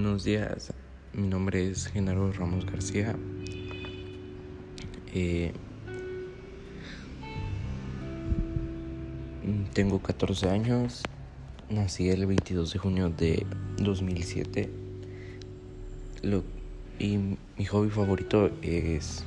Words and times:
Buenos 0.00 0.22
días, 0.22 0.72
mi 1.12 1.26
nombre 1.26 1.68
es 1.68 1.88
Genaro 1.88 2.30
Ramos 2.30 2.64
García. 2.64 3.16
Eh, 5.12 5.52
tengo 9.74 10.00
14 10.00 10.50
años, 10.50 11.02
nací 11.68 12.10
el 12.10 12.26
22 12.26 12.74
de 12.74 12.78
junio 12.78 13.10
de 13.10 13.44
2007 13.78 14.70
Lo, 16.22 16.44
y 17.00 17.18
mi 17.56 17.64
hobby 17.64 17.90
favorito 17.90 18.52
es 18.62 19.24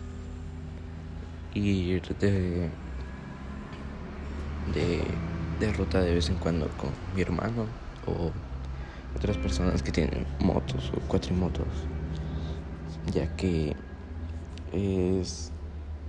ir 1.53 2.01
de, 2.15 2.69
de, 4.73 5.03
de 5.59 5.73
ruta 5.73 5.99
de 5.99 6.13
vez 6.13 6.29
en 6.29 6.35
cuando 6.35 6.69
con 6.77 6.91
mi 7.13 7.23
hermano 7.23 7.65
o 8.05 8.31
otras 9.15 9.37
personas 9.37 9.81
que 9.81 9.91
tienen 9.91 10.25
motos 10.39 10.91
o 10.95 10.99
cuatrimotos, 11.01 11.67
ya 13.11 13.27
que 13.35 13.75
es 14.71 15.51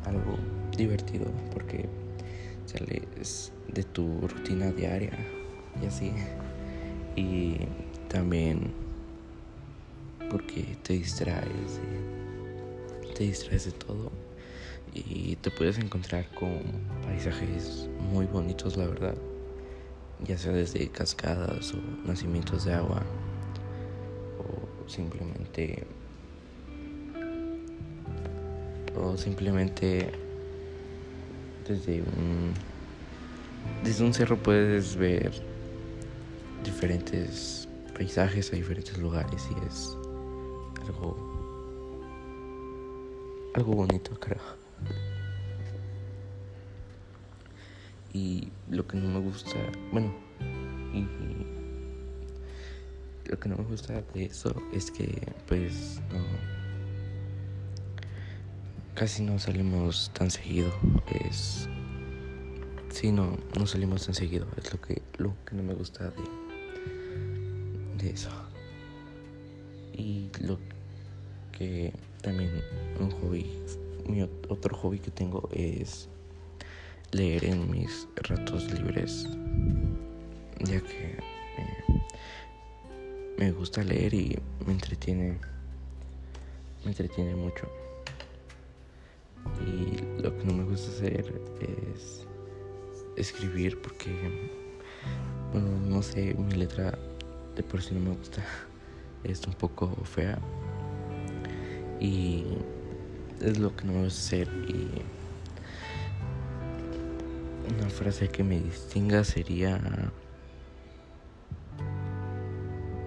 algo 0.05 0.39
divertido 0.77 1.27
porque 1.53 1.89
sales 2.67 3.53
de 3.69 3.83
tu 3.83 4.27
rutina 4.29 4.71
diaria 4.71 5.19
y 5.83 5.87
así. 5.87 6.13
Y 7.17 7.59
también 8.09 8.73
porque 10.31 10.77
te 10.83 10.95
distraes, 10.95 11.81
te 13.15 13.25
distraes 13.25 13.67
de 13.67 13.73
todo 13.73 14.11
y 14.95 15.37
te 15.37 15.51
puedes 15.51 15.79
encontrar 15.79 16.27
con 16.35 16.63
paisajes 17.03 17.89
muy 18.11 18.27
bonitos, 18.27 18.77
la 18.77 18.87
verdad 18.87 19.15
ya 20.25 20.39
sea 20.39 20.53
desde 20.53 20.89
cascadas 20.89 21.75
o 21.75 21.79
nacimientos 22.07 22.65
de 22.65 22.75
agua 22.75 23.03
o 24.39 24.89
simplemente 24.89 25.87
o 28.95 29.17
simplemente 29.17 30.13
desde 31.67 32.03
un 32.03 32.55
desde 33.83 34.05
un 34.05 34.15
cerro 34.15 34.37
puedes 34.43 34.97
ver 34.97 35.33
diferentes 36.65 37.69
paisajes 37.95 38.53
a 38.53 38.57
diferentes 38.57 38.99
lugares 38.99 39.49
y 39.51 39.67
es 39.67 39.97
algo 40.87 41.17
algo 43.55 43.73
bonito 43.75 44.19
creo 44.21 44.41
Y 48.13 48.49
lo 48.69 48.87
que 48.87 48.97
no 48.97 49.09
me 49.09 49.21
gusta, 49.21 49.57
bueno, 49.91 50.15
y, 50.93 51.07
lo 53.29 53.39
que 53.39 53.49
no 53.49 53.57
me 53.57 53.65
gusta 53.65 54.03
de 54.15 54.25
eso 54.25 54.55
es 54.73 54.91
que 54.91 55.33
pues 55.47 56.03
no 56.13 56.23
casi 58.95 59.23
no 59.23 59.39
salimos 59.39 60.11
tan 60.13 60.31
seguido. 60.31 60.71
Es 61.25 61.69
sí 62.91 63.11
no, 63.11 63.39
no 63.59 63.67
salimos 63.67 64.05
tan 64.05 64.15
seguido, 64.15 64.47
es 64.57 64.73
lo 64.73 64.81
que 64.81 65.03
lo 65.19 65.35
que 65.47 65.57
no 65.57 65.63
me 65.63 65.75
gusta 65.75 66.11
de, 66.11 66.23
de 68.05 68.11
eso. 68.11 68.31
Y 69.95 70.31
lo 70.41 70.59
que 71.53 71.93
también 72.23 72.51
un 73.01 73.11
hobby, 73.11 73.47
mi 74.07 74.23
otro 74.23 74.77
hobby 74.77 74.99
que 74.99 75.11
tengo 75.11 75.49
es 75.53 76.09
leer 77.13 77.45
en 77.45 77.71
mis 77.71 78.09
ratos 78.17 78.73
libres, 78.73 79.29
ya 80.61 80.81
que 80.81 81.19
me 83.39 83.53
gusta 83.53 83.83
leer 83.85 84.15
y 84.15 84.39
me 84.67 84.73
entretiene, 84.73 85.39
me 86.85 86.91
entretiene 86.91 87.35
mucho. 87.35 87.69
Y 89.67 90.23
lo 90.23 90.37
que 90.37 90.45
no 90.45 90.55
me 90.55 90.65
gusta 90.65 90.91
hacer 90.91 91.41
es 91.61 92.27
escribir 93.17 93.81
porque, 93.83 94.11
bueno, 95.53 95.69
no 95.89 96.03
sé, 96.03 96.35
mi 96.35 96.53
letra 96.53 96.99
de 97.57 97.63
por 97.63 97.83
sí 97.83 97.95
no 97.95 98.01
me 98.01 98.17
gusta, 98.17 98.43
es 99.25 99.47
un 99.47 99.53
poco 99.55 99.95
fea 100.05 100.39
y 102.01 102.45
es 103.41 103.59
lo 103.59 103.75
que 103.77 103.85
no 103.85 103.93
me 103.93 104.05
gusta 104.05 104.19
hacer 104.19 104.49
y 104.67 105.22
una 107.79 107.89
frase 107.89 108.29
que 108.29 108.45
me 108.45 108.59
distinga 108.61 109.25
sería... 109.25 109.79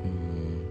Mm, 0.03 0.61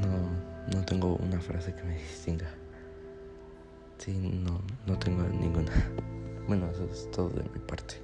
no, 0.00 0.76
no 0.76 0.84
tengo 0.84 1.16
una 1.16 1.40
frase 1.40 1.74
que 1.74 1.82
me 1.84 1.94
distinga. 1.96 2.48
Sí, 3.98 4.12
no, 4.12 4.60
no 4.86 4.98
tengo 4.98 5.22
ninguna. 5.24 5.72
Bueno, 6.48 6.68
eso 6.72 6.84
es 6.90 7.08
todo 7.12 7.28
de 7.28 7.44
mi 7.44 7.60
parte. 7.60 8.02